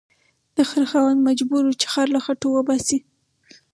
د 0.55 0.57
خره 0.69 0.87
خاوند 0.91 1.19
مجبور 1.27 1.63
و 1.67 1.77
چې 1.81 1.87
خر 1.93 2.07
له 2.15 2.19
خټو 2.25 2.47
وباسي 2.53 2.97